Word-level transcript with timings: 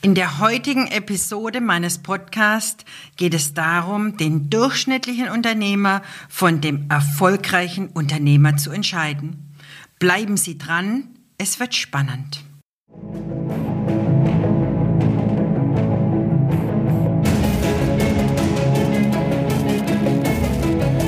In 0.00 0.14
der 0.14 0.38
heutigen 0.38 0.86
Episode 0.86 1.60
meines 1.60 1.98
Podcasts 1.98 2.84
geht 3.16 3.34
es 3.34 3.52
darum, 3.52 4.16
den 4.16 4.48
durchschnittlichen 4.48 5.28
Unternehmer 5.28 6.02
von 6.28 6.60
dem 6.60 6.88
erfolgreichen 6.88 7.88
Unternehmer 7.88 8.56
zu 8.56 8.70
entscheiden. 8.70 9.56
Bleiben 9.98 10.36
Sie 10.36 10.56
dran, 10.56 11.08
es 11.36 11.58
wird 11.58 11.74
spannend. 11.74 12.44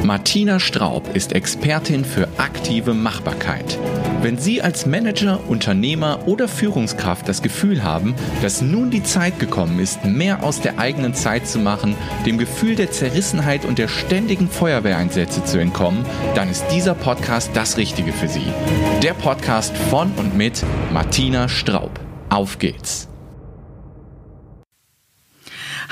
Martina 0.03 0.59
Straub 0.59 1.15
ist 1.15 1.33
Expertin 1.33 2.05
für 2.05 2.29
aktive 2.39 2.95
Machbarkeit. 2.95 3.79
Wenn 4.23 4.37
Sie 4.37 4.61
als 4.61 4.85
Manager, 4.85 5.41
Unternehmer 5.49 6.21
oder 6.27 6.47
Führungskraft 6.47 7.27
das 7.27 7.41
Gefühl 7.41 7.83
haben, 7.83 8.15
dass 8.43 8.61
nun 8.61 8.91
die 8.91 9.03
Zeit 9.03 9.39
gekommen 9.39 9.79
ist, 9.79 10.05
mehr 10.05 10.43
aus 10.43 10.61
der 10.61 10.79
eigenen 10.79 11.15
Zeit 11.15 11.49
zu 11.49 11.59
machen, 11.59 11.95
dem 12.27 12.37
Gefühl 12.37 12.77
der 12.77 12.91
Zerrissenheit 12.91 13.65
und 13.65 13.79
der 13.79 13.89
ständigen 13.89 14.51
Feuerwehreinsätze 14.51 15.43
zu 15.45 15.59
entkommen, 15.59 16.05
dann 16.35 16.51
ist 16.51 16.67
dieser 16.71 16.95
Podcast 16.95 17.53
das 17.55 17.79
Richtige 17.79 18.13
für 18.13 18.29
Sie. 18.29 18.53
Der 19.03 19.15
Podcast 19.15 19.75
von 19.75 20.13
und 20.19 20.37
mit 20.37 20.65
Martina 20.93 21.49
Straub. 21.49 21.99
Auf 22.29 22.59
geht's! 22.59 23.10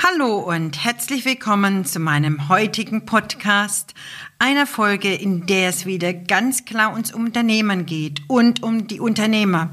Hallo 0.01 0.37
und 0.37 0.81
herzlich 0.81 1.25
willkommen 1.25 1.83
zu 1.83 1.99
meinem 1.99 2.47
heutigen 2.47 3.05
Podcast, 3.05 3.93
einer 4.39 4.65
Folge, 4.65 5.13
in 5.13 5.45
der 5.45 5.67
es 5.67 5.85
wieder 5.85 6.13
ganz 6.13 6.63
klar 6.63 6.93
ums 6.93 7.13
Unternehmen 7.13 7.85
geht 7.85 8.21
und 8.29 8.63
um 8.63 8.87
die 8.87 9.01
Unternehmer. 9.01 9.71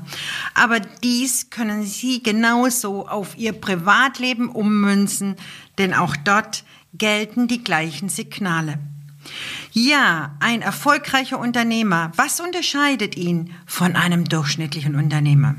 Aber 0.52 0.80
dies 0.80 1.50
können 1.50 1.84
Sie 1.84 2.24
genauso 2.24 3.06
auf 3.06 3.38
Ihr 3.38 3.52
Privatleben 3.52 4.48
ummünzen, 4.48 5.36
denn 5.78 5.94
auch 5.94 6.16
dort 6.16 6.64
gelten 6.92 7.46
die 7.46 7.62
gleichen 7.62 8.08
Signale. 8.08 8.80
Ja, 9.70 10.34
ein 10.40 10.60
erfolgreicher 10.60 11.38
Unternehmer, 11.38 12.10
was 12.16 12.40
unterscheidet 12.40 13.16
ihn 13.16 13.52
von 13.64 13.94
einem 13.94 14.24
durchschnittlichen 14.24 14.96
Unternehmer? 14.96 15.54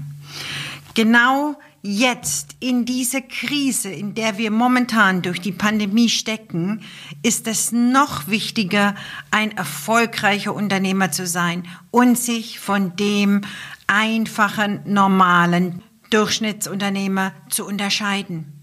Genau 0.94 1.58
jetzt 1.82 2.56
in 2.60 2.86
dieser 2.86 3.22
Krise, 3.22 3.90
in 3.90 4.14
der 4.14 4.38
wir 4.38 4.52
momentan 4.52 5.22
durch 5.22 5.40
die 5.40 5.52
Pandemie 5.52 6.10
stecken, 6.10 6.82
ist 7.24 7.48
es 7.48 7.72
noch 7.72 8.28
wichtiger, 8.28 8.96
ein 9.32 9.56
erfolgreicher 9.56 10.54
Unternehmer 10.54 11.12
zu 11.12 11.26
sein 11.28 11.68
und 11.92 12.18
sich 12.18 12.60
von 12.60 12.96
dem 12.96 13.42
einfachen, 13.88 14.82
normalen 14.86 15.82
Durchschnittsunternehmer 16.10 17.34
zu 17.50 17.66
unterscheiden. 17.66 18.54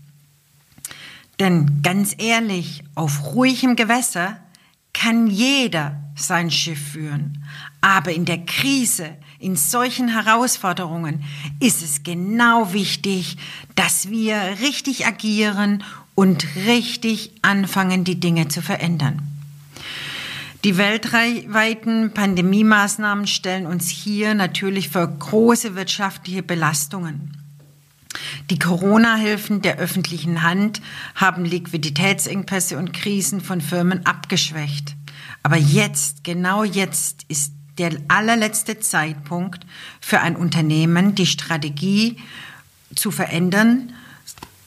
Denn 1.40 1.82
ganz 1.82 2.14
ehrlich, 2.18 2.84
auf 2.94 3.34
ruhigem 3.34 3.76
Gewässer 3.76 4.38
kann 4.92 5.26
jeder 5.26 6.00
sein 6.16 6.50
Schiff 6.50 6.92
führen. 6.92 7.44
Aber 7.80 8.12
in 8.12 8.24
der 8.24 8.44
Krise, 8.44 9.16
in 9.44 9.56
solchen 9.56 10.08
Herausforderungen 10.08 11.22
ist 11.60 11.82
es 11.82 12.02
genau 12.02 12.72
wichtig, 12.72 13.36
dass 13.74 14.08
wir 14.08 14.36
richtig 14.62 15.06
agieren 15.06 15.84
und 16.14 16.46
richtig 16.66 17.30
anfangen, 17.42 18.04
die 18.04 18.18
Dinge 18.18 18.48
zu 18.48 18.62
verändern. 18.62 19.20
Die 20.64 20.78
weltweiten 20.78 22.12
Pandemiemaßnahmen 22.14 23.26
stellen 23.26 23.66
uns 23.66 23.90
hier 23.90 24.32
natürlich 24.32 24.88
für 24.88 25.06
große 25.06 25.76
wirtschaftliche 25.76 26.42
Belastungen. 26.42 27.36
Die 28.48 28.58
Corona-Hilfen 28.58 29.60
der 29.60 29.76
öffentlichen 29.76 30.42
Hand 30.42 30.80
haben 31.16 31.44
Liquiditätsengpässe 31.44 32.78
und 32.78 32.94
Krisen 32.94 33.42
von 33.42 33.60
Firmen 33.60 34.06
abgeschwächt. 34.06 34.96
Aber 35.42 35.56
jetzt, 35.56 36.24
genau 36.24 36.64
jetzt 36.64 37.24
ist 37.28 37.52
der 37.78 37.92
allerletzte 38.08 38.78
Zeitpunkt 38.78 39.66
für 40.00 40.20
ein 40.20 40.36
Unternehmen, 40.36 41.14
die 41.14 41.26
Strategie 41.26 42.18
zu 42.94 43.10
verändern, 43.10 43.92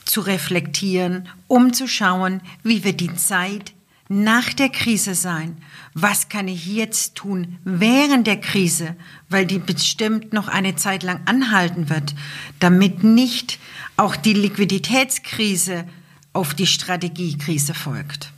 zu 0.04 0.20
reflektieren, 0.20 1.28
um 1.46 1.72
zu 1.72 1.86
schauen, 1.86 2.40
wie 2.62 2.84
wird 2.84 3.00
die 3.00 3.14
Zeit 3.14 3.72
nach 4.08 4.52
der 4.52 4.70
Krise 4.70 5.14
sein? 5.14 5.58
Was 5.94 6.28
kann 6.28 6.48
ich 6.48 6.66
jetzt 6.66 7.14
tun 7.14 7.58
während 7.64 8.26
der 8.26 8.40
Krise, 8.40 8.96
weil 9.28 9.46
die 9.46 9.58
bestimmt 9.58 10.32
noch 10.32 10.48
eine 10.48 10.76
Zeit 10.76 11.02
lang 11.02 11.20
anhalten 11.26 11.90
wird, 11.90 12.14
damit 12.58 13.04
nicht 13.04 13.58
auch 13.96 14.16
die 14.16 14.32
Liquiditätskrise 14.32 15.86
auf 16.32 16.54
die 16.54 16.66
Strategiekrise 16.66 17.74
folgt? 17.74 18.32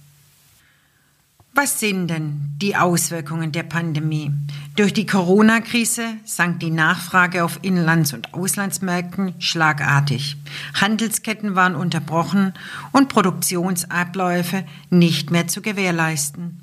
Was 1.52 1.80
sind 1.80 2.08
denn 2.08 2.40
die 2.58 2.76
Auswirkungen 2.76 3.50
der 3.50 3.64
Pandemie? 3.64 4.30
Durch 4.76 4.92
die 4.92 5.04
Corona-Krise 5.04 6.04
sank 6.24 6.60
die 6.60 6.70
Nachfrage 6.70 7.44
auf 7.44 7.58
Inlands- 7.62 8.14
und 8.14 8.32
Auslandsmärkten 8.34 9.34
schlagartig. 9.40 10.36
Handelsketten 10.80 11.56
waren 11.56 11.74
unterbrochen 11.74 12.54
und 12.92 13.08
Produktionsabläufe 13.08 14.64
nicht 14.90 15.32
mehr 15.32 15.48
zu 15.48 15.60
gewährleisten. 15.60 16.60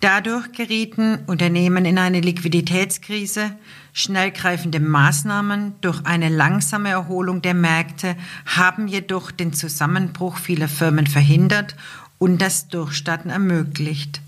Dadurch 0.00 0.52
gerieten 0.52 1.18
Unternehmen 1.26 1.86
in 1.86 1.98
eine 1.98 2.20
Liquiditätskrise. 2.20 3.52
Schnellgreifende 3.94 4.80
Maßnahmen 4.80 5.76
durch 5.80 6.04
eine 6.04 6.28
langsame 6.28 6.90
Erholung 6.90 7.40
der 7.40 7.54
Märkte 7.54 8.16
haben 8.44 8.86
jedoch 8.86 9.30
den 9.30 9.54
Zusammenbruch 9.54 10.36
vieler 10.36 10.68
Firmen 10.68 11.06
verhindert 11.06 11.74
und 12.18 12.42
das 12.42 12.68
Durchstarten 12.68 13.30
ermöglicht. 13.30 14.20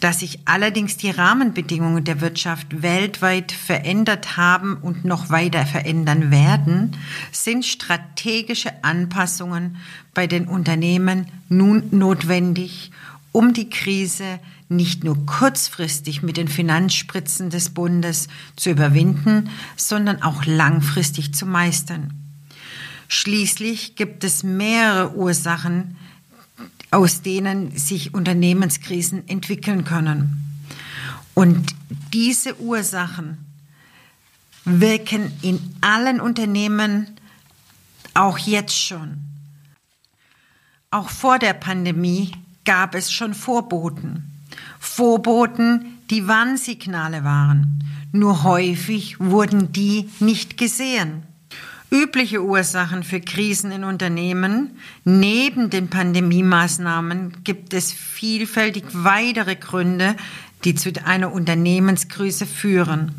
Dass 0.00 0.20
sich 0.20 0.40
allerdings 0.44 0.96
die 0.96 1.10
Rahmenbedingungen 1.10 2.04
der 2.04 2.20
Wirtschaft 2.20 2.82
weltweit 2.82 3.52
verändert 3.52 4.36
haben 4.36 4.76
und 4.76 5.04
noch 5.04 5.30
weiter 5.30 5.64
verändern 5.64 6.30
werden, 6.30 6.96
sind 7.32 7.64
strategische 7.64 8.84
Anpassungen 8.84 9.76
bei 10.14 10.26
den 10.26 10.48
Unternehmen 10.48 11.26
nun 11.48 11.84
notwendig, 11.90 12.90
um 13.32 13.52
die 13.52 13.70
Krise 13.70 14.40
nicht 14.68 15.04
nur 15.04 15.24
kurzfristig 15.26 16.22
mit 16.22 16.36
den 16.36 16.48
Finanzspritzen 16.48 17.50
des 17.50 17.70
Bundes 17.70 18.28
zu 18.56 18.70
überwinden, 18.70 19.50
sondern 19.76 20.22
auch 20.22 20.44
langfristig 20.44 21.34
zu 21.34 21.46
meistern. 21.46 22.12
Schließlich 23.08 23.94
gibt 23.94 24.24
es 24.24 24.42
mehrere 24.42 25.14
Ursachen, 25.14 25.96
aus 26.96 27.20
denen 27.20 27.76
sich 27.76 28.14
Unternehmenskrisen 28.14 29.28
entwickeln 29.28 29.84
können. 29.84 30.64
Und 31.34 31.74
diese 32.14 32.58
Ursachen 32.58 33.36
wirken 34.64 35.30
in 35.42 35.60
allen 35.82 36.22
Unternehmen 36.22 37.08
auch 38.14 38.38
jetzt 38.38 38.74
schon. 38.82 39.18
Auch 40.90 41.10
vor 41.10 41.38
der 41.38 41.52
Pandemie 41.52 42.32
gab 42.64 42.94
es 42.94 43.12
schon 43.12 43.34
Vorboten. 43.34 44.32
Vorboten, 44.80 45.98
die 46.08 46.26
Warnsignale 46.26 47.24
waren. 47.24 47.84
Nur 48.12 48.42
häufig 48.42 49.20
wurden 49.20 49.70
die 49.70 50.08
nicht 50.18 50.56
gesehen. 50.56 51.24
Übliche 51.90 52.42
Ursachen 52.42 53.04
für 53.04 53.20
Krisen 53.20 53.70
in 53.70 53.84
Unternehmen. 53.84 54.78
Neben 55.04 55.70
den 55.70 55.88
Pandemiemaßnahmen 55.88 57.44
gibt 57.44 57.74
es 57.74 57.92
vielfältig 57.92 58.84
weitere 58.92 59.54
Gründe, 59.54 60.16
die 60.64 60.74
zu 60.74 60.90
einer 61.04 61.32
Unternehmenskrise 61.32 62.44
führen. 62.44 63.14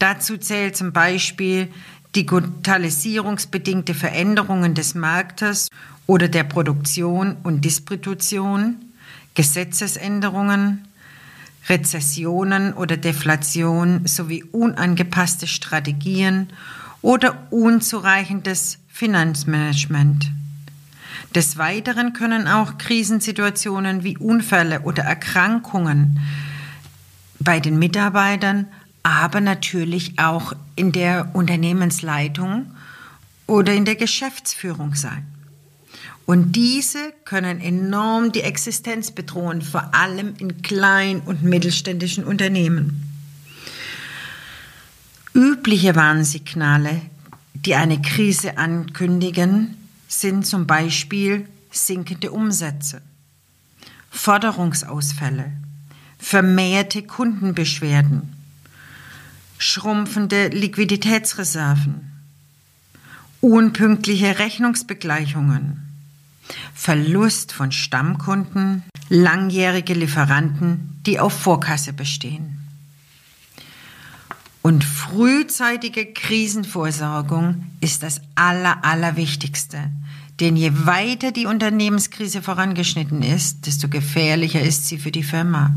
Dazu 0.00 0.36
zählt 0.36 0.76
zum 0.76 0.92
Beispiel 0.92 1.68
digitalisierungsbedingte 2.16 3.94
Veränderungen 3.94 4.74
des 4.74 4.94
Marktes 4.94 5.68
oder 6.06 6.28
der 6.28 6.44
Produktion 6.44 7.36
und 7.44 7.64
Distribution, 7.64 8.76
Gesetzesänderungen, 9.34 10.88
Rezessionen 11.68 12.72
oder 12.74 12.96
Deflation 12.96 14.06
sowie 14.06 14.42
unangepasste 14.42 15.46
Strategien 15.46 16.48
oder 17.02 17.46
unzureichendes 17.50 18.78
Finanzmanagement. 18.88 20.30
Des 21.34 21.58
Weiteren 21.58 22.12
können 22.12 22.46
auch 22.46 22.78
Krisensituationen 22.78 24.04
wie 24.04 24.16
Unfälle 24.16 24.80
oder 24.82 25.02
Erkrankungen 25.02 26.20
bei 27.40 27.58
den 27.58 27.78
Mitarbeitern, 27.78 28.66
aber 29.02 29.40
natürlich 29.40 30.18
auch 30.18 30.52
in 30.76 30.92
der 30.92 31.30
Unternehmensleitung 31.34 32.66
oder 33.46 33.72
in 33.72 33.84
der 33.84 33.96
Geschäftsführung 33.96 34.94
sein. 34.94 35.26
Und 36.24 36.54
diese 36.54 37.12
können 37.24 37.60
enorm 37.60 38.30
die 38.30 38.42
Existenz 38.42 39.10
bedrohen, 39.10 39.60
vor 39.60 39.94
allem 39.94 40.34
in 40.38 40.62
klein- 40.62 41.20
und 41.20 41.42
mittelständischen 41.42 42.24
Unternehmen. 42.24 43.11
Übliche 45.34 45.96
Warnsignale, 45.96 47.00
die 47.54 47.74
eine 47.74 48.02
Krise 48.02 48.58
ankündigen, 48.58 49.78
sind 50.06 50.46
zum 50.46 50.66
Beispiel 50.66 51.48
sinkende 51.70 52.32
Umsätze, 52.32 53.00
Forderungsausfälle, 54.10 55.50
vermehrte 56.18 57.02
Kundenbeschwerden, 57.02 58.34
schrumpfende 59.56 60.48
Liquiditätsreserven, 60.48 62.12
unpünktliche 63.40 64.38
Rechnungsbegleichungen, 64.38 65.80
Verlust 66.74 67.52
von 67.52 67.72
Stammkunden, 67.72 68.82
langjährige 69.08 69.94
Lieferanten, 69.94 71.00
die 71.06 71.18
auf 71.18 71.32
Vorkasse 71.32 71.94
bestehen. 71.94 72.61
Und 74.62 74.84
frühzeitige 74.84 76.06
Krisenvorsorgung 76.06 77.66
ist 77.80 78.04
das 78.04 78.20
Aller, 78.36 78.84
Allerwichtigste. 78.84 79.90
Denn 80.38 80.56
je 80.56 80.70
weiter 80.86 81.32
die 81.32 81.46
Unternehmenskrise 81.46 82.42
vorangeschnitten 82.42 83.22
ist, 83.22 83.66
desto 83.66 83.88
gefährlicher 83.88 84.62
ist 84.62 84.86
sie 84.86 84.98
für 84.98 85.10
die 85.10 85.24
Firma. 85.24 85.74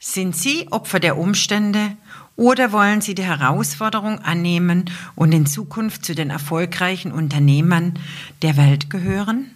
Sind 0.00 0.36
Sie 0.36 0.68
Opfer 0.70 1.00
der 1.00 1.18
Umstände 1.18 1.96
oder 2.36 2.70
wollen 2.70 3.00
Sie 3.00 3.16
die 3.16 3.24
Herausforderung 3.24 4.20
annehmen 4.20 4.84
und 5.16 5.32
in 5.32 5.44
Zukunft 5.44 6.04
zu 6.04 6.14
den 6.14 6.30
erfolgreichen 6.30 7.10
Unternehmern 7.10 7.94
der 8.42 8.56
Welt 8.56 8.90
gehören? 8.90 9.50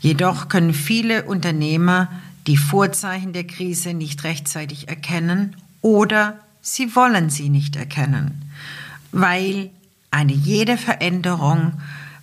Jedoch 0.00 0.48
können 0.48 0.74
viele 0.74 1.24
Unternehmer 1.26 2.08
die 2.48 2.56
Vorzeichen 2.56 3.32
der 3.32 3.44
Krise 3.44 3.94
nicht 3.94 4.24
rechtzeitig 4.24 4.88
erkennen 4.88 5.56
oder 5.80 6.40
sie 6.62 6.96
wollen 6.96 7.28
sie 7.28 7.50
nicht 7.50 7.76
erkennen, 7.76 8.50
weil 9.10 9.70
eine 10.10 10.32
jede 10.32 10.78
Veränderung 10.78 11.74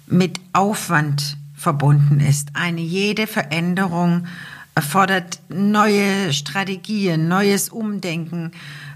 mit 0.08 0.40
Aufwand 0.54 1.38
verbunden 1.56 2.20
ist. 2.20 2.50
Eine 2.54 2.82
jede 2.82 3.28
Veränderung 3.28 4.26
erfordert 4.74 5.42
neue 5.50 6.32
Strategien, 6.34 7.28
neues 7.28 7.70
Umdenken, 7.70 8.54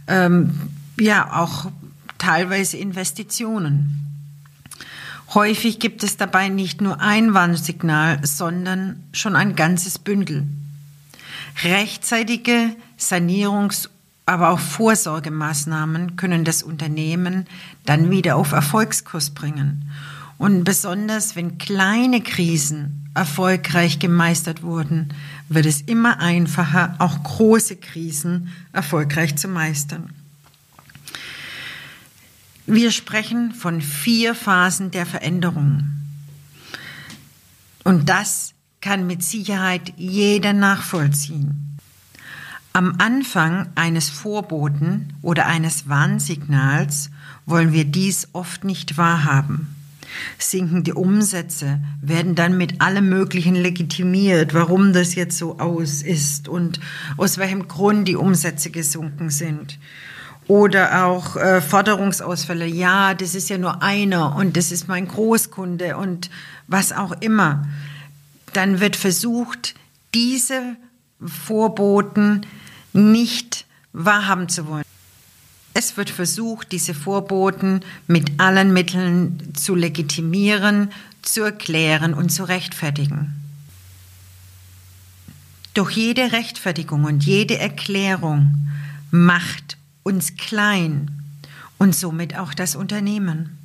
ähm, 0.07 0.59
ja 0.99 1.33
auch 1.33 1.69
teilweise 2.17 2.77
Investitionen. 2.77 3.99
Häufig 5.33 5.79
gibt 5.79 6.03
es 6.03 6.15
dabei 6.15 6.47
nicht 6.47 6.79
nur 6.79 7.01
ein 7.01 7.33
Warnsignal, 7.33 8.25
sondern 8.25 9.03
schon 9.11 9.35
ein 9.35 9.55
ganzes 9.55 9.99
Bündel. 9.99 10.47
Rechtzeitige 11.63 12.75
Sanierungs- 12.99 13.89
aber 14.25 14.49
auch 14.49 14.59
Vorsorgemaßnahmen 14.59 16.15
können 16.15 16.45
das 16.45 16.63
Unternehmen 16.63 17.45
dann 17.85 18.09
wieder 18.09 18.35
auf 18.35 18.51
Erfolgskurs 18.51 19.31
bringen. 19.31 19.89
Und 20.37 20.63
besonders 20.63 21.35
wenn 21.35 21.57
kleine 21.57 22.21
Krisen 22.21 23.09
erfolgreich 23.13 23.99
gemeistert 23.99 24.63
wurden, 24.63 25.13
wird 25.49 25.65
es 25.65 25.81
immer 25.81 26.19
einfacher, 26.19 26.95
auch 26.99 27.21
große 27.23 27.75
Krisen 27.75 28.49
erfolgreich 28.71 29.35
zu 29.35 29.47
meistern. 29.47 30.09
Wir 32.65 32.91
sprechen 32.91 33.51
von 33.51 33.81
vier 33.81 34.35
Phasen 34.35 34.89
der 34.91 35.05
Veränderung. 35.05 35.83
Und 37.83 38.07
das 38.07 38.53
kann 38.79 39.05
mit 39.05 39.21
Sicherheit 39.21 39.93
jeder 39.97 40.53
nachvollziehen. 40.53 41.72
Am 42.75 42.95
Anfang 42.97 43.67
eines 43.75 44.09
Vorboten 44.09 45.13
oder 45.21 45.45
eines 45.45 45.87
Warnsignals 45.87 47.11
wollen 47.45 47.71
wir 47.71 47.85
dies 47.85 48.29
oft 48.33 48.63
nicht 48.63 48.97
wahrhaben. 48.97 49.75
Sinkende 50.39 50.95
Umsätze 50.95 51.79
werden 52.01 52.33
dann 52.33 52.57
mit 52.57 52.81
allem 52.81 53.09
Möglichen 53.09 53.53
legitimiert, 53.53 54.55
warum 54.55 54.91
das 54.91 55.13
jetzt 55.13 55.37
so 55.37 55.59
aus 55.59 56.01
ist 56.01 56.47
und 56.47 56.79
aus 57.15 57.37
welchem 57.37 57.67
Grund 57.67 58.07
die 58.07 58.15
Umsätze 58.15 58.71
gesunken 58.71 59.29
sind. 59.29 59.77
Oder 60.47 61.05
auch 61.05 61.35
äh, 61.35 61.61
Forderungsausfälle. 61.61 62.65
Ja, 62.65 63.13
das 63.13 63.35
ist 63.35 63.49
ja 63.49 63.59
nur 63.59 63.83
einer 63.83 64.35
und 64.35 64.57
das 64.57 64.71
ist 64.71 64.87
mein 64.87 65.07
Großkunde 65.07 65.95
und 65.95 66.31
was 66.67 66.91
auch 66.91 67.11
immer. 67.21 67.67
Dann 68.53 68.79
wird 68.79 68.95
versucht, 68.95 69.75
diese 70.15 70.75
Vorboten 71.25 72.45
nicht 72.93 73.65
wahrhaben 73.93 74.49
zu 74.49 74.67
wollen. 74.67 74.83
Es 75.73 75.97
wird 75.97 76.09
versucht, 76.09 76.71
diese 76.71 76.93
Vorboten 76.93 77.81
mit 78.07 78.39
allen 78.39 78.73
Mitteln 78.73 79.53
zu 79.55 79.73
legitimieren, 79.73 80.91
zu 81.23 81.41
erklären 81.41 82.13
und 82.13 82.29
zu 82.29 82.43
rechtfertigen. 82.43 83.33
Doch 85.73 85.89
jede 85.89 86.31
Rechtfertigung 86.31 87.05
und 87.05 87.25
jede 87.25 87.57
Erklärung 87.57 88.67
macht 89.09 89.77
uns 90.03 90.35
klein 90.35 91.09
und 91.79 91.95
somit 91.95 92.37
auch 92.37 92.53
das 92.53 92.75
Unternehmen. 92.75 93.57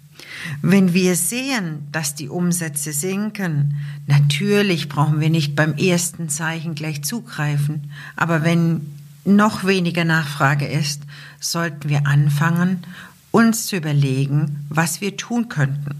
Wenn 0.62 0.94
wir 0.94 1.16
sehen, 1.16 1.86
dass 1.92 2.14
die 2.14 2.28
Umsätze 2.28 2.92
sinken, 2.92 3.76
natürlich 4.06 4.88
brauchen 4.88 5.20
wir 5.20 5.30
nicht 5.30 5.54
beim 5.54 5.74
ersten 5.74 6.28
Zeichen 6.28 6.74
gleich 6.74 7.02
zugreifen, 7.02 7.90
aber 8.16 8.42
wenn 8.44 8.80
noch 9.24 9.64
weniger 9.64 10.04
Nachfrage 10.04 10.66
ist, 10.66 11.02
sollten 11.40 11.88
wir 11.88 12.06
anfangen, 12.06 12.84
uns 13.30 13.66
zu 13.66 13.76
überlegen, 13.76 14.64
was 14.68 15.00
wir 15.00 15.16
tun 15.16 15.48
könnten. 15.48 15.98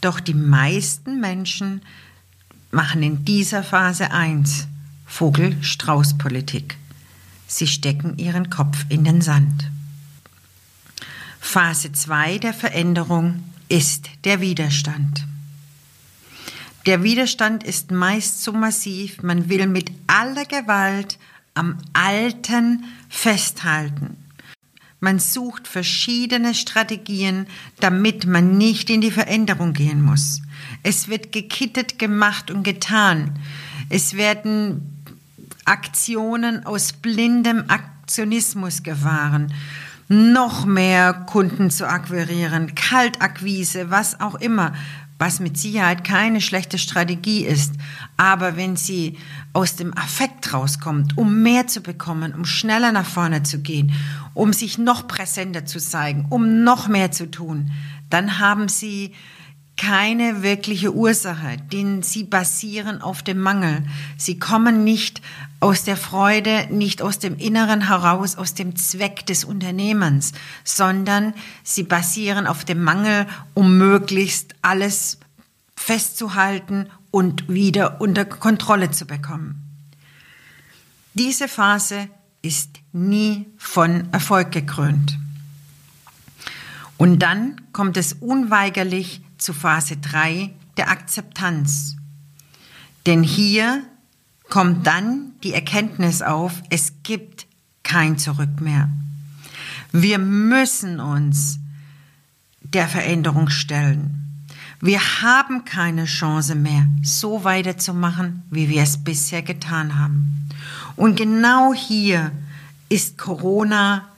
Doch 0.00 0.20
die 0.20 0.34
meisten 0.34 1.20
Menschen 1.20 1.82
machen 2.70 3.02
in 3.02 3.24
dieser 3.24 3.62
Phase 3.62 4.10
eins 4.10 4.66
Vogel-Strauß-Politik. 5.06 6.76
Sie 7.46 7.66
stecken 7.66 8.18
ihren 8.18 8.50
Kopf 8.50 8.84
in 8.88 9.04
den 9.04 9.20
Sand. 9.20 9.70
Phase 11.40 11.92
2 11.92 12.38
der 12.38 12.54
Veränderung 12.54 13.44
ist 13.68 14.10
der 14.24 14.40
Widerstand. 14.40 15.24
Der 16.86 17.02
Widerstand 17.02 17.64
ist 17.64 17.90
meist 17.90 18.42
so 18.42 18.52
massiv, 18.52 19.22
man 19.22 19.48
will 19.48 19.66
mit 19.66 19.90
aller 20.06 20.44
Gewalt 20.44 21.18
am 21.54 21.78
Alten 21.92 22.84
festhalten. 23.08 24.16
Man 25.00 25.18
sucht 25.18 25.68
verschiedene 25.68 26.54
Strategien, 26.54 27.46
damit 27.78 28.26
man 28.26 28.58
nicht 28.58 28.90
in 28.90 29.00
die 29.00 29.10
Veränderung 29.10 29.72
gehen 29.72 30.02
muss. 30.02 30.40
Es 30.82 31.08
wird 31.08 31.30
gekittet 31.30 31.98
gemacht 31.98 32.50
und 32.50 32.62
getan. 32.62 33.38
Es 33.90 34.14
werden 34.14 35.04
Aktionen 35.64 36.64
aus 36.66 36.92
blindem 36.92 37.64
Aktionismus 37.68 38.82
gefahren, 38.82 39.52
noch 40.08 40.64
mehr 40.64 41.12
Kunden 41.12 41.70
zu 41.70 41.86
akquirieren, 41.86 42.74
Kaltakquise, 42.74 43.90
was 43.90 44.20
auch 44.20 44.34
immer, 44.36 44.72
was 45.18 45.40
mit 45.40 45.58
Sicherheit 45.58 46.04
keine 46.04 46.40
schlechte 46.40 46.78
Strategie 46.78 47.44
ist. 47.44 47.74
Aber 48.16 48.56
wenn 48.56 48.76
sie 48.76 49.18
aus 49.52 49.76
dem 49.76 49.96
Affekt 49.96 50.52
rauskommt, 50.52 51.18
um 51.18 51.42
mehr 51.42 51.66
zu 51.66 51.80
bekommen, 51.80 52.34
um 52.34 52.44
schneller 52.44 52.92
nach 52.92 53.06
vorne 53.06 53.42
zu 53.42 53.60
gehen, 53.60 53.92
um 54.34 54.52
sich 54.52 54.78
noch 54.78 55.08
präsenter 55.08 55.66
zu 55.66 55.80
zeigen, 55.80 56.26
um 56.30 56.62
noch 56.62 56.88
mehr 56.88 57.10
zu 57.10 57.30
tun, 57.30 57.70
dann 58.10 58.38
haben 58.38 58.68
sie 58.68 59.12
keine 59.78 60.42
wirkliche 60.42 60.92
Ursache, 60.92 61.56
denn 61.72 62.02
sie 62.02 62.24
basieren 62.24 63.00
auf 63.00 63.22
dem 63.22 63.38
Mangel. 63.38 63.86
Sie 64.18 64.38
kommen 64.38 64.84
nicht 64.84 65.22
aus 65.60 65.84
der 65.84 65.96
Freude, 65.96 66.66
nicht 66.70 67.00
aus 67.00 67.18
dem 67.18 67.38
Inneren 67.38 67.86
heraus, 67.86 68.36
aus 68.36 68.54
dem 68.54 68.76
Zweck 68.76 69.24
des 69.26 69.44
Unternehmens, 69.44 70.32
sondern 70.64 71.32
sie 71.62 71.84
basieren 71.84 72.46
auf 72.46 72.64
dem 72.64 72.82
Mangel, 72.82 73.26
um 73.54 73.78
möglichst 73.78 74.54
alles 74.60 75.18
festzuhalten 75.76 76.88
und 77.10 77.48
wieder 77.48 78.00
unter 78.00 78.24
Kontrolle 78.24 78.90
zu 78.90 79.06
bekommen. 79.06 79.64
Diese 81.14 81.48
Phase 81.48 82.08
ist 82.42 82.80
nie 82.92 83.46
von 83.56 84.12
Erfolg 84.12 84.52
gekrönt. 84.52 85.18
Und 86.96 87.20
dann 87.20 87.60
kommt 87.72 87.96
es 87.96 88.12
unweigerlich 88.12 89.22
zu 89.38 89.52
Phase 89.52 89.96
3 89.96 90.50
der 90.76 90.90
Akzeptanz. 90.90 91.96
Denn 93.06 93.22
hier 93.22 93.82
kommt 94.48 94.86
dann 94.86 95.32
die 95.42 95.54
Erkenntnis 95.54 96.22
auf, 96.22 96.62
es 96.70 96.92
gibt 97.02 97.46
kein 97.82 98.18
Zurück 98.18 98.60
mehr. 98.60 98.88
Wir 99.92 100.18
müssen 100.18 101.00
uns 101.00 101.58
der 102.62 102.88
Veränderung 102.88 103.48
stellen. 103.48 104.44
Wir 104.80 105.00
haben 105.22 105.64
keine 105.64 106.04
Chance 106.04 106.54
mehr, 106.54 106.86
so 107.02 107.42
weiterzumachen, 107.44 108.42
wie 108.50 108.68
wir 108.68 108.82
es 108.82 109.02
bisher 109.02 109.42
getan 109.42 109.98
haben. 109.98 110.48
Und 110.94 111.16
genau 111.16 111.74
hier 111.74 112.30
ist 112.88 113.18
Corona 113.18 114.08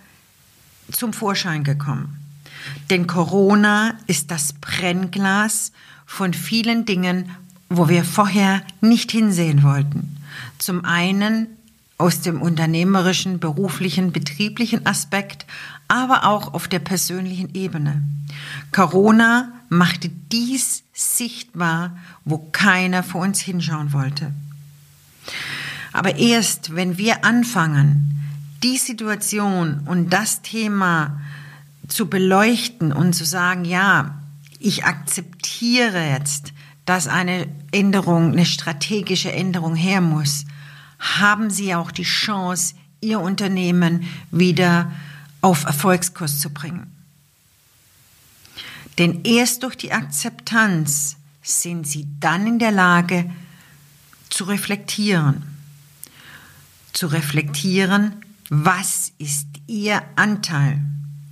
zum 0.93 1.13
Vorschein 1.13 1.65
gekommen. 1.65 2.20
Denn 2.91 3.07
Corona 3.07 3.95
ist 4.09 4.31
das 4.33 4.53
Brennglas 4.53 5.73
von 6.07 6.35
vielen 6.35 6.85
Dingen, 6.85 7.31
wo 7.69 7.89
wir 7.89 8.05
vorher 8.05 8.63
nicht 8.81 9.13
hinsehen 9.13 9.63
wollten. 9.63 10.17
Zum 10.59 10.85
einen 10.85 11.47
aus 11.99 12.21
dem 12.21 12.43
unternehmerischen, 12.43 13.39
beruflichen, 13.39 14.11
betrieblichen 14.11 14.87
Aspekt, 14.87 15.47
aber 15.87 16.25
auch 16.25 16.53
auf 16.53 16.67
der 16.67 16.81
persönlichen 16.81 17.55
Ebene. 17.55 18.03
Corona 18.73 19.53
machte 19.69 20.09
dies 20.33 20.83
sichtbar, 20.93 21.97
wo 22.25 22.39
keiner 22.39 23.03
vor 23.03 23.23
uns 23.23 23.41
hinschauen 23.41 23.93
wollte. 23.93 24.33
Aber 25.93 26.17
erst 26.17 26.75
wenn 26.75 26.99
wir 26.99 27.25
anfangen, 27.25 28.17
die 28.63 28.79
Situation 28.79 29.81
und 29.87 30.13
das 30.13 30.43
Thema 30.43 31.21
zu 31.91 32.09
beleuchten 32.09 32.93
und 32.93 33.13
zu 33.13 33.25
sagen, 33.25 33.65
ja, 33.65 34.23
ich 34.59 34.85
akzeptiere 34.85 36.03
jetzt, 36.11 36.53
dass 36.87 37.07
eine 37.07 37.47
Änderung, 37.73 38.33
eine 38.33 38.47
strategische 38.47 39.33
Änderung 39.33 39.75
her 39.75 40.01
muss, 40.01 40.45
haben 40.99 41.51
Sie 41.51 41.75
auch 41.75 41.91
die 41.91 42.05
Chance, 42.05 42.75
Ihr 43.01 43.21
Unternehmen 43.21 44.05
wieder 44.31 44.93
auf 45.41 45.65
Erfolgskurs 45.65 46.39
zu 46.39 46.51
bringen. 46.51 46.87
Denn 48.99 49.25
erst 49.25 49.63
durch 49.63 49.77
die 49.77 49.93
Akzeptanz 49.93 51.17
sind 51.43 51.87
Sie 51.87 52.07
dann 52.21 52.47
in 52.47 52.59
der 52.59 52.73
Lage 52.73 53.31
zu 54.29 54.45
reflektieren. 54.45 55.43
Zu 56.93 57.07
reflektieren, 57.07 58.17
was 58.51 59.13
ist 59.17 59.47
Ihr 59.67 60.03
Anteil? 60.17 60.81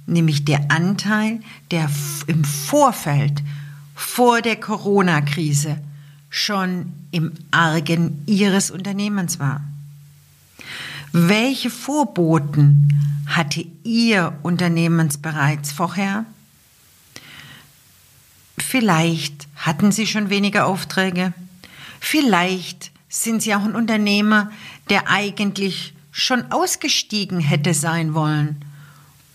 Nämlich 0.09 0.47
der 0.47 0.71
Anteil, 0.71 1.41
der 1.71 1.91
im 2.27 2.43
Vorfeld, 2.43 3.43
vor 3.95 4.41
der 4.41 4.57
Corona-Krise, 4.57 5.79
schon 6.31 6.95
im 7.11 7.33
Argen 7.51 8.23
Ihres 8.25 8.71
Unternehmens 8.71 9.39
war. 9.39 9.61
Welche 11.13 11.69
Vorboten 11.69 12.89
hatte 13.27 13.67
Ihr 13.85 14.33
Unternehmens 14.43 15.19
bereits 15.19 15.73
vorher? 15.73 16.25
Vielleicht 18.57 19.47
hatten 19.57 19.93
Sie 19.93 20.07
schon 20.07 20.31
weniger 20.31 20.65
Aufträge. 20.67 21.35
Vielleicht 22.01 22.93
sind 23.11 23.43
Sie 23.43 23.55
auch 23.55 23.65
ein 23.65 23.75
Unternehmer, 23.75 24.51
der 24.89 25.11
eigentlich 25.11 25.93
schon 26.13 26.51
ausgestiegen 26.51 27.41
hätte 27.41 27.75
sein 27.75 28.15
wollen 28.15 28.65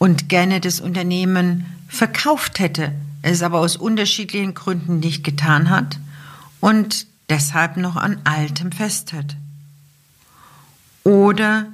und 0.03 0.27
gerne 0.27 0.59
das 0.59 0.81
Unternehmen 0.81 1.65
verkauft 1.87 2.59
hätte, 2.59 2.91
es 3.21 3.41
aber 3.41 3.59
aus 3.59 3.77
unterschiedlichen 3.77 4.53
Gründen 4.53 4.99
nicht 4.99 5.23
getan 5.23 5.69
hat 5.69 5.97
und 6.59 7.07
deshalb 7.29 7.77
noch 7.77 7.95
an 7.95 8.19
altem 8.25 8.73
festhält. 8.73 9.37
Oder 11.05 11.67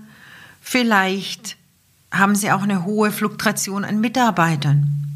vielleicht 0.62 1.58
haben 2.12 2.36
Sie 2.36 2.52
auch 2.52 2.62
eine 2.62 2.86
hohe 2.86 3.12
Fluktuation 3.12 3.84
an 3.84 4.00
Mitarbeitern 4.00 5.08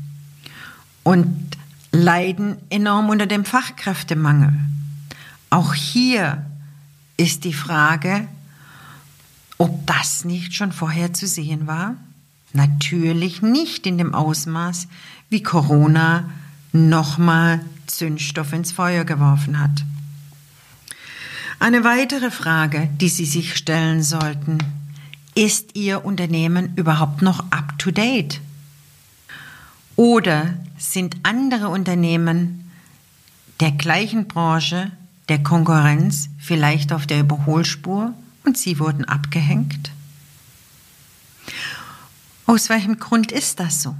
und 1.04 1.52
leiden 1.92 2.58
enorm 2.72 3.10
unter 3.10 3.28
dem 3.28 3.46
Fachkräftemangel. 3.46 4.56
Auch 5.52 5.76
hier 5.76 6.44
ist 7.18 7.44
die 7.44 7.54
Frage, 7.54 8.28
ob 9.60 9.86
das 9.86 10.26
nicht 10.26 10.56
schon 10.56 10.72
vorher 10.72 11.14
zu 11.14 11.28
sehen 11.28 11.68
war? 11.68 11.96
Natürlich 12.54 13.42
nicht 13.42 13.88
in 13.88 13.98
dem 13.98 14.14
Ausmaß, 14.14 14.88
wie 15.30 15.42
Corona 15.44 16.30
nochmal 16.72 17.66
Zündstoff 17.88 18.54
ins 18.54 18.72
Feuer 18.72 19.04
geworfen 19.04 19.60
hat. 19.60 19.84
Eine 21.60 21.84
weitere 21.84 22.30
Frage, 22.30 22.90
die 23.00 23.10
Sie 23.10 23.26
sich 23.26 23.56
stellen 23.56 24.04
sollten, 24.04 24.60
ist 25.36 25.76
Ihr 25.76 26.06
Unternehmen 26.06 26.74
überhaupt 26.76 27.22
noch 27.22 27.40
up-to-date? 27.52 28.40
Oder 29.96 30.54
sind 30.78 31.18
andere 31.24 31.70
Unternehmen 31.70 32.72
der 33.60 33.72
gleichen 33.72 34.28
Branche, 34.28 34.92
der 35.30 35.42
Konkurrenz 35.42 36.30
vielleicht 36.40 36.92
auf 36.92 37.08
der 37.08 37.20
Überholspur 37.20 38.14
und 38.44 38.58
Sie 38.58 38.80
wurden 38.80 39.06
abgehängt? 39.06 39.92
Aus 42.46 42.70
welchem 42.70 43.00
Grund 43.00 43.32
ist 43.32 43.60
das 43.60 43.82
so? 43.82 43.96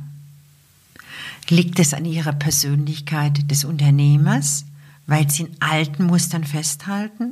Liegt 1.50 1.80
es 1.80 1.94
an 1.94 2.06
Ihrer 2.06 2.34
Persönlichkeit 2.34 3.50
des 3.50 3.64
Unternehmers, 3.64 4.66
weil 5.08 5.30
Sie 5.30 5.44
in 5.44 5.56
alten 5.62 6.06
Mustern 6.06 6.44
festhalten 6.44 7.32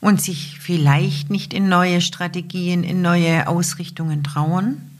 und 0.00 0.20
sich 0.20 0.58
vielleicht 0.60 1.30
nicht 1.30 1.54
in 1.54 1.68
neue 1.68 2.00
Strategien, 2.00 2.82
in 2.84 3.00
neue 3.00 3.46
Ausrichtungen 3.46 4.24
trauen? 4.24 4.90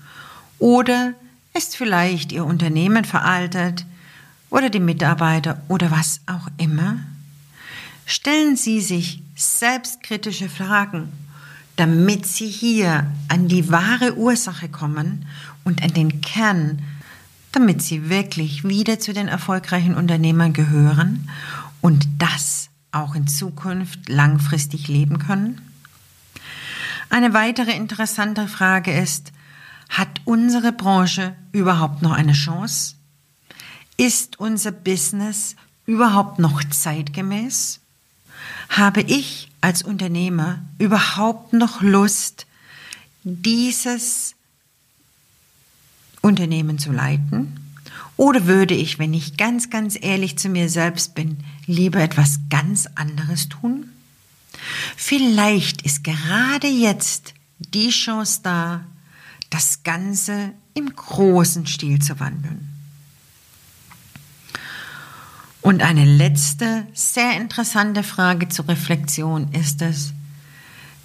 Oder 0.59 1.15
ist 1.53 1.77
vielleicht 1.77 2.33
Ihr 2.33 2.45
Unternehmen 2.45 3.05
veraltet 3.05 3.87
oder 4.51 4.71
die 4.71 4.81
Mitarbeiter 4.81 5.61
oder 5.69 5.91
was 5.91 6.21
auch 6.27 6.49
immer? 6.59 6.99
Stellen 8.07 8.57
Sie 8.57 8.81
sich 8.81 9.21
selbstkritische 9.35 10.49
Fragen, 10.49 11.13
damit 11.77 12.27
Sie 12.27 12.49
hier 12.49 13.11
an 13.29 13.49
die 13.49 13.71
wahre 13.71 14.17
Ursache 14.17 14.69
kommen 14.69 15.27
und 15.65 15.83
an 15.83 15.93
den 15.93 16.21
Kern 16.21 16.83
damit 17.55 17.83
sie 17.83 18.11
wirklich 18.11 18.65
wieder 18.65 18.99
zu 18.99 19.13
den 19.13 19.29
erfolgreichen 19.29 19.95
Unternehmern 19.95 20.53
gehören 20.53 21.31
und 21.81 22.07
das 22.19 22.69
auch 22.91 23.15
in 23.15 23.29
Zukunft 23.29 24.09
langfristig 24.09 24.89
leben 24.89 25.19
können? 25.19 25.61
Eine 27.11 27.33
weitere 27.33 27.71
interessante 27.71 28.49
Frage 28.49 28.93
ist, 28.93 29.33
hat 29.89 30.21
unsere 30.25 30.73
Branche 30.73 31.37
überhaupt 31.53 32.03
noch 32.03 32.13
eine 32.13 32.33
Chance? 32.33 32.97
Ist 33.97 34.41
unser 34.41 34.73
Business 34.73 35.55
überhaupt 35.87 36.41
noch 36.41 36.65
zeitgemäß? 36.65 37.79
Habe 38.71 39.03
ich 39.03 39.49
als 39.65 39.83
Unternehmer 39.83 40.63
überhaupt 40.79 41.55
noch 41.55 41.81
Lust, 41.81 42.45
dieses 43.23 44.35
Unternehmen 46.21 46.79
zu 46.79 46.93
leiten? 46.93 47.59
Oder 48.19 48.45
würde 48.45 48.75
ich, 48.75 48.99
wenn 48.99 49.15
ich 49.15 49.39
ganz, 49.39 49.71
ganz 49.71 49.97
ehrlich 49.99 50.37
zu 50.37 50.51
mir 50.51 50.69
selbst 50.69 51.15
bin, 51.15 51.39
lieber 51.65 52.01
etwas 52.01 52.41
ganz 52.51 52.87
anderes 52.95 53.49
tun? 53.49 53.89
Vielleicht 54.99 55.81
ist 55.81 56.05
gerade 56.05 56.69
jetzt 56.69 57.33
die 57.59 57.89
Chance 57.89 58.41
da, 58.43 58.85
das 59.49 59.83
Ganze 59.83 60.53
im 60.75 60.95
großen 60.95 61.67
Stil 61.67 62.03
zu 62.03 62.21
wandeln. 62.21 62.69
Und 65.65 65.81
eine 65.81 66.05
letzte, 66.05 66.87
sehr 66.93 67.39
interessante 67.39 68.03
Frage 68.03 68.51
zur 68.51 68.69
Reflexion 68.69 69.51
ist 69.53 69.81
es, 69.81 70.13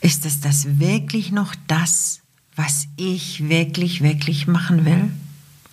ist 0.02 0.26
es 0.26 0.42
das 0.42 0.80
wirklich 0.80 1.32
noch 1.32 1.56
das, 1.68 2.20
was 2.58 2.90
ich 2.98 3.48
wirklich, 3.48 4.02
wirklich 4.02 4.48
machen 4.48 4.84
will 4.84 5.14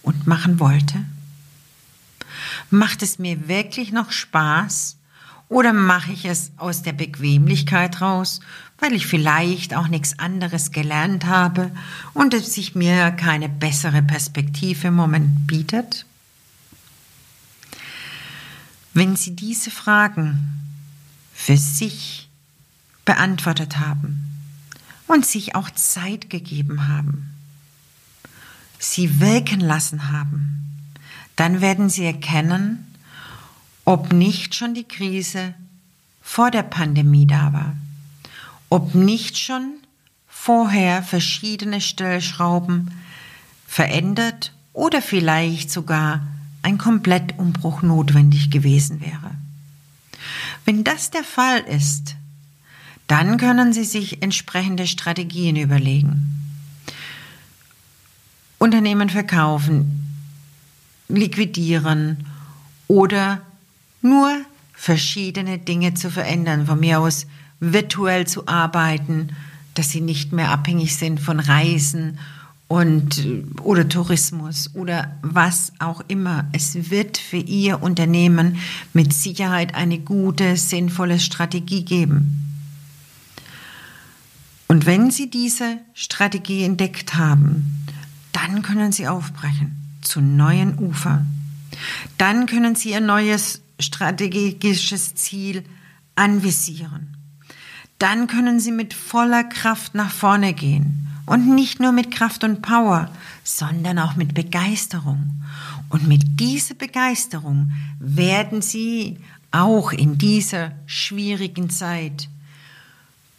und 0.03 0.29
machen 0.29 0.61
wollte? 0.61 1.05
Macht 2.71 3.03
es 3.03 3.19
mir 3.19 3.49
wirklich 3.49 3.91
noch 3.91 4.13
Spaß 4.13 4.99
oder 5.49 5.73
mache 5.73 6.13
ich 6.13 6.25
es 6.25 6.53
aus 6.57 6.83
der 6.83 6.93
Bequemlichkeit 6.93 8.01
raus, 8.01 8.39
weil 8.79 8.93
ich 8.93 9.09
vielleicht 9.09 9.75
auch 9.75 9.89
nichts 9.89 10.17
anderes 10.21 10.71
gelernt 10.71 11.27
habe 11.27 11.73
und 12.15 12.35
es 12.35 12.55
sich 12.55 12.77
mir 12.77 13.11
keine 13.11 13.49
bessere 13.49 14.03
Perspektive 14.03 14.87
im 14.87 14.95
Moment 14.95 15.49
bietet? 15.49 16.07
Wenn 18.97 19.15
Sie 19.15 19.37
diese 19.37 19.71
Fragen 19.71 20.61
für 21.33 21.57
sich 21.57 22.29
beantwortet 23.05 23.79
haben, 23.79 24.27
und 25.07 25.25
sich 25.25 25.55
auch 25.55 25.71
Zeit 25.71 26.31
gegeben 26.31 26.89
haben, 26.89 27.35
sie 28.79 29.21
wirken 29.21 29.61
lassen 29.61 30.11
haben, 30.11 30.63
dann 31.37 31.61
werden 31.61 31.89
sie 31.89 32.05
erkennen, 32.05 32.95
ob 33.85 34.13
nicht 34.13 34.55
schon 34.55 34.75
die 34.75 34.85
Krise 34.85 35.55
vor 36.23 36.51
der 36.51 36.65
Pandemie 36.65 37.27
da 37.27 37.53
war, 37.53 37.77
ob 38.69 38.95
nicht 38.95 39.39
schon 39.39 39.75
vorher 40.29 41.03
verschiedene 41.03 41.81
Stellschrauben 41.81 42.91
verändert 43.67 44.53
oder 44.73 45.01
vielleicht 45.03 45.71
sogar 45.71 46.27
ein 46.67 46.79
Komplettumbruch 46.79 47.83
notwendig 47.83 48.51
gewesen 48.51 49.01
wäre. 49.01 49.31
Wenn 50.65 50.83
das 50.83 51.11
der 51.11 51.23
Fall 51.23 51.61
ist, 51.61 52.17
dann 53.07 53.37
können 53.37 53.73
Sie 53.73 53.85
sich 53.85 54.21
entsprechende 54.21 54.89
Strategien 54.89 55.55
überlegen. 55.55 56.27
Unternehmen 58.59 59.11
verkaufen, 59.11 60.13
liquidieren 61.09 62.27
oder 62.89 63.43
nur 64.03 64.37
verschiedene 64.73 65.59
Dinge 65.59 65.95
zu 65.95 66.11
verändern, 66.11 66.67
von 66.67 66.81
mir 66.81 66.99
aus 66.99 67.29
virtuell 67.61 68.27
zu 68.27 68.49
arbeiten, 68.49 69.29
dass 69.75 69.91
sie 69.91 70.01
nicht 70.01 70.33
mehr 70.33 70.51
abhängig 70.51 70.97
sind 70.97 71.21
von 71.21 71.39
Reisen 71.39 72.19
und 72.69 73.25
oder 73.63 73.89
Tourismus 73.89 74.75
oder 74.75 75.17
was 75.23 75.73
auch 75.79 76.03
immer. 76.09 76.47
Es 76.53 76.91
wird 76.91 77.17
für 77.17 77.37
Ihr 77.37 77.83
Unternehmen 77.83 78.59
mit 78.93 79.13
Sicherheit 79.13 79.75
eine 79.75 79.99
gute, 79.99 80.57
sinnvolle 80.57 81.21
Strategie 81.21 81.85
geben. 81.85 82.43
Und 84.69 84.85
wenn 84.85 85.11
Sie 85.13 85.31
diese 85.31 85.79
Strategie 85.95 86.65
entdeckt 86.65 87.15
haben, 87.15 87.87
dann 88.33 88.63
können 88.63 88.91
Sie 88.91 89.07
aufbrechen 89.07 89.77
zu 90.03 90.21
neuen 90.21 90.79
Ufern. 90.79 91.27
Dann 92.19 92.47
können 92.47 92.75
Sie 92.75 92.91
Ihr 92.91 93.01
neues 93.01 93.63
strategisches 93.79 95.15
Ziel 95.15 95.65
anvisieren. 96.17 97.17
Dann 97.99 98.27
können 98.27 98.59
Sie 98.59 98.73
mit 98.73 98.93
voller 98.93 99.45
Kraft 99.45 99.95
nach 99.95 100.11
vorne 100.11 100.53
gehen. 100.53 101.07
Und 101.27 101.55
nicht 101.55 101.81
nur 101.81 101.93
mit 101.93 102.11
Kraft 102.11 102.45
und 102.45 102.63
Power, 102.63 103.11
sondern 103.43 103.99
auch 103.99 104.15
mit 104.15 104.33
Begeisterung. 104.33 105.31
Und 105.89 106.07
mit 106.07 106.41
dieser 106.41 106.75
Begeisterung 106.75 107.73
werden 107.99 108.63
Sie 108.63 109.19
auch 109.51 109.93
in 109.93 110.19
dieser 110.19 110.73
schwierigen 110.87 111.71
Zeit 111.71 112.29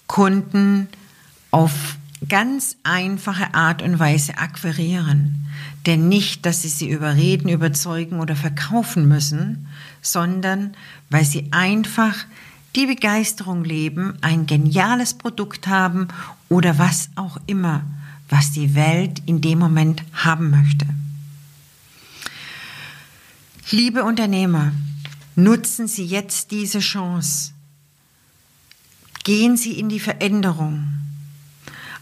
Kunden 0.07 0.87
auf 1.51 1.97
ganz 2.27 2.77
einfache 2.83 3.53
Art 3.53 3.81
und 3.81 3.99
Weise 3.99 4.37
akquirieren. 4.37 5.45
Denn 5.85 6.09
nicht, 6.09 6.45
dass 6.45 6.63
sie 6.63 6.69
sie 6.69 6.89
überreden, 6.89 7.49
überzeugen 7.49 8.19
oder 8.19 8.35
verkaufen 8.35 9.07
müssen, 9.07 9.67
sondern 10.01 10.73
weil 11.09 11.23
sie 11.23 11.47
einfach 11.51 12.15
die 12.75 12.87
Begeisterung 12.87 13.63
leben, 13.63 14.17
ein 14.21 14.45
geniales 14.45 15.13
Produkt 15.13 15.67
haben 15.67 16.07
oder 16.49 16.77
was 16.77 17.09
auch 17.15 17.37
immer, 17.45 17.83
was 18.29 18.51
die 18.51 18.75
Welt 18.75 19.21
in 19.25 19.41
dem 19.41 19.59
Moment 19.59 20.03
haben 20.13 20.49
möchte. 20.49 20.87
Liebe 23.71 24.03
Unternehmer, 24.03 24.71
nutzen 25.35 25.87
Sie 25.87 26.05
jetzt 26.05 26.51
diese 26.51 26.79
Chance. 26.79 27.51
Gehen 29.23 29.57
Sie 29.57 29.77
in 29.77 29.89
die 29.89 29.99
Veränderung. 29.99 30.87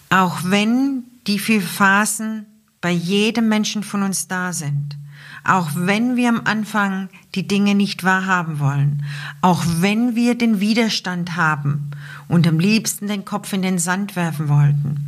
Auch 0.10 0.40
wenn 0.44 1.04
die 1.26 1.40
vier 1.40 1.62
Phasen 1.62 2.46
bei 2.82 2.92
jedem 2.92 3.50
Menschen 3.50 3.84
von 3.84 4.04
uns 4.04 4.28
da 4.28 4.54
sind. 4.54 4.96
Auch 5.46 5.70
wenn 5.76 6.16
wir 6.16 6.30
am 6.30 6.42
Anfang 6.46 7.08
die 7.36 7.48
Dinge 7.48 7.76
nicht 7.76 8.04
wahrhaben 8.04 8.60
wollen. 8.60 9.04
Auch 9.42 9.64
wenn 9.80 10.16
wir 10.16 10.36
den 10.36 10.60
Widerstand 10.60 11.36
haben 11.36 11.92
und 12.28 12.48
am 12.48 12.60
liebsten 12.60 13.08
den 13.08 13.26
Kopf 13.26 13.54
in 13.54 13.62
den 13.62 13.78
Sand 13.78 14.16
werfen 14.16 14.50
wollten. 14.50 15.06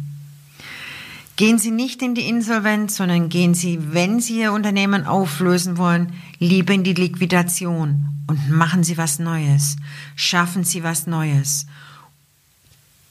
Gehen 1.38 1.58
Sie 1.60 1.72
nicht 1.72 2.02
in 2.02 2.16
die 2.16 2.28
Insolvenz, 2.28 2.98
sondern 2.98 3.30
gehen 3.30 3.54
Sie, 3.54 3.94
wenn 3.94 4.20
Sie 4.20 4.40
Ihr 4.40 4.54
Unternehmen 4.54 5.06
auflösen 5.06 5.78
wollen, 5.78 6.14
lieber 6.40 6.74
in 6.74 6.84
die 6.84 6.94
Liquidation 6.94 8.10
und 8.28 8.50
machen 8.50 8.84
Sie 8.84 8.98
was 8.98 9.20
Neues. 9.20 9.78
Schaffen 10.16 10.64
Sie 10.64 10.84
was 10.84 11.08
Neues. 11.08 11.66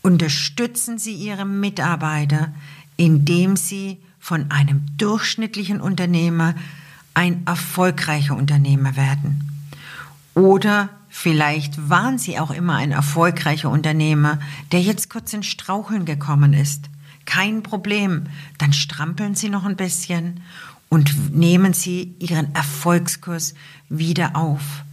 Unterstützen 0.02 0.98
Sie 0.98 1.14
Ihre 1.14 1.44
Mitarbeiter, 1.44 2.52
indem 2.96 3.56
Sie 3.56 3.98
von 4.20 4.50
einem 4.50 4.82
durchschnittlichen 4.96 5.80
Unternehmer 5.80 6.54
ein 7.16 7.46
erfolgreicher 7.46 8.36
Unternehmer 8.36 8.94
werden. 8.94 9.40
Oder 10.34 10.90
vielleicht 11.08 11.88
waren 11.88 12.18
Sie 12.18 12.38
auch 12.38 12.50
immer 12.50 12.74
ein 12.74 12.92
erfolgreicher 12.92 13.70
Unternehmer, 13.70 14.38
der 14.70 14.82
jetzt 14.82 15.08
kurz 15.08 15.32
in 15.32 15.42
Straucheln 15.42 16.04
gekommen 16.04 16.52
ist. 16.52 16.90
Kein 17.24 17.62
Problem, 17.62 18.24
dann 18.58 18.74
strampeln 18.74 19.34
Sie 19.34 19.48
noch 19.48 19.64
ein 19.64 19.76
bisschen 19.76 20.40
und 20.90 21.34
nehmen 21.34 21.72
Sie 21.72 22.14
Ihren 22.18 22.54
Erfolgskurs 22.54 23.54
wieder 23.88 24.36
auf. 24.36 24.84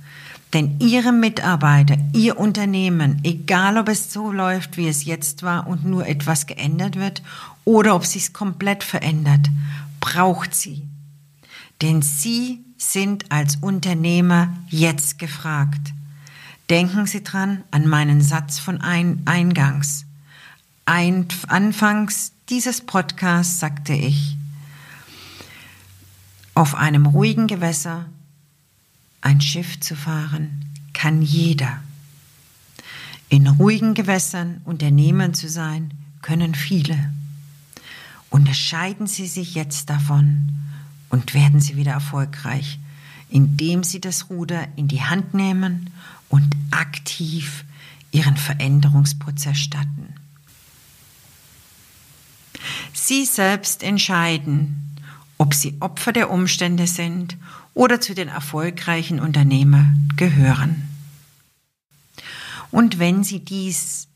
Denn 0.53 0.79
Ihre 0.79 1.12
Mitarbeiter, 1.12 1.97
Ihr 2.13 2.39
Unternehmen, 2.39 3.19
egal 3.25 3.77
ob 3.77 3.89
es 3.89 4.13
so 4.13 4.31
läuft, 4.31 4.77
wie 4.77 4.88
es 4.88 5.03
jetzt 5.03 5.43
war 5.43 5.67
und 5.67 5.83
nur 5.83 6.07
etwas 6.07 6.47
geändert 6.47 6.95
wird 6.95 7.21
oder 7.65 7.95
ob 7.95 8.05
sich 8.05 8.31
komplett 8.31 8.81
verändert, 8.86 9.49
braucht 9.99 10.55
sie. 10.55 10.83
Denn 11.81 12.01
Sie 12.01 12.63
sind 12.77 13.31
als 13.31 13.57
Unternehmer 13.57 14.55
jetzt 14.69 15.19
gefragt. 15.19 15.93
Denken 16.69 17.07
Sie 17.07 17.23
dran 17.23 17.63
an 17.71 17.88
meinen 17.88 18.21
Satz 18.21 18.59
von 18.59 18.81
ein 18.81 19.21
Eingangs. 19.25 20.05
Ein, 20.86 21.27
anfangs 21.47 22.33
dieses 22.49 22.81
Podcasts 22.81 23.59
sagte 23.59 23.93
ich, 23.93 24.38
auf 26.55 26.75
einem 26.75 27.05
ruhigen 27.05 27.47
Gewässer 27.47 28.05
ein 29.21 29.41
Schiff 29.41 29.79
zu 29.79 29.95
fahren 29.95 30.65
kann 30.93 31.21
jeder. 31.21 31.81
In 33.29 33.47
ruhigen 33.47 33.93
Gewässern 33.93 34.62
Unternehmer 34.65 35.33
zu 35.33 35.49
sein 35.49 35.91
können 36.21 36.53
viele. 36.53 37.12
Unterscheiden 38.29 39.07
Sie 39.07 39.27
sich 39.27 39.55
jetzt 39.55 39.89
davon 39.89 40.49
und 41.13 41.36
werden 41.36 41.62
Sie 41.62 41.78
wieder 41.78 41.91
erfolgreich, 41.91 42.80
indem 43.30 43.84
Sie 43.84 44.02
das 44.02 44.32
Ruder 44.32 44.67
in 44.76 44.88
die 44.88 45.04
Hand 45.04 45.36
nehmen 45.36 45.91
und 46.28 46.56
aktiv 46.71 47.65
Ihren 48.12 48.36
Veränderungsprozess 48.36 49.60
starten. 49.60 50.15
Sie 52.93 53.26
selbst 53.26 53.84
entscheiden, 53.84 54.97
ob 55.38 55.54
Sie 55.54 55.76
Opfer 55.82 56.13
der 56.13 56.32
Umstände 56.32 56.88
sind 56.88 57.38
oder 57.76 58.02
zu 58.02 58.15
den 58.15 58.30
erfolgreichen 58.30 59.19
Unternehmern 59.19 60.10
gehören. 60.17 60.89
Und 62.71 62.97
wenn 62.97 63.23
Sie 63.23 63.39
dies 63.39 64.08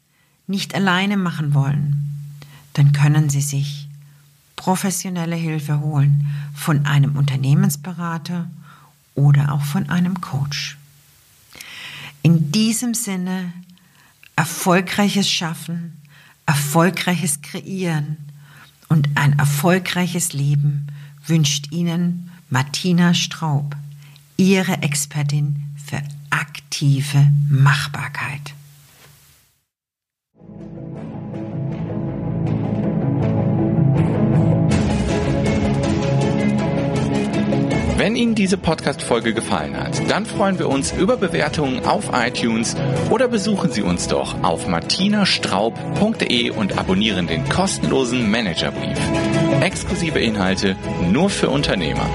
nicht 0.48 0.74
alleine 0.74 1.16
machen 1.16 1.54
wollen, 1.54 2.34
dann 2.74 2.92
können 2.92 3.30
Sie 3.30 3.42
sich 3.42 3.87
professionelle 4.58 5.38
Hilfe 5.38 5.80
holen 5.80 6.28
von 6.54 6.86
einem 6.86 7.15
Unternehmensberater 7.15 8.50
oder 9.15 9.54
auch 9.54 9.63
von 9.63 9.89
einem 9.89 10.20
Coach. 10.20 10.78
In 12.24 12.52
diesem 12.52 12.93
Sinne 12.93 13.54
erfolgreiches 14.36 15.30
Schaffen, 15.30 15.93
erfolgreiches 16.46 17.41
Kreieren 17.41 18.17
und 18.89 19.08
ein 19.15 19.39
erfolgreiches 19.39 20.34
Leben 20.34 20.88
wünscht 21.26 21.72
Ihnen 21.72 22.32
Martina 22.50 23.13
Straub, 23.13 23.76
Ihre 24.36 24.82
Expertin 24.82 25.63
für 25.86 26.02
aktive 26.30 27.32
Machbarkeit. 27.50 28.54
Wenn 38.08 38.15
Ihnen 38.15 38.36
diese 38.36 38.56
Podcast-Folge 38.56 39.34
gefallen 39.34 39.76
hat, 39.76 40.10
dann 40.10 40.26
freuen 40.26 40.60
wir 40.60 40.70
uns 40.70 40.93
über 40.93 41.17
Bewertungen 41.17 41.84
auf 41.84 42.12
iTunes 42.13 42.74
oder 43.10 43.28
besuchen 43.28 43.70
Sie 43.70 43.82
uns 43.82 44.08
doch 44.08 44.41
auf 44.46 44.65
martinastraub.de 44.65 46.52
und 46.52 46.78
abonnieren 46.78 47.28
den 47.28 47.50
kostenlosen 47.50 48.32
Managerbrief. 48.32 48.98
Exklusive 49.60 50.20
Inhalte 50.20 50.78
nur 51.12 51.30
für 51.30 51.50
Unternehmer. 51.50 52.10